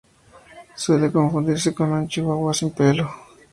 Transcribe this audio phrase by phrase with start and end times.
[0.73, 3.05] Suele confundirse con un Chihuahua sin pelo.